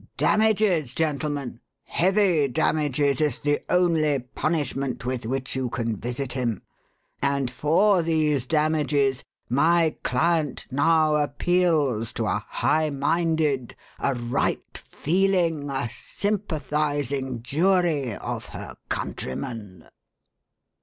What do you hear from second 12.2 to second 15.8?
a high minded, a right feeling,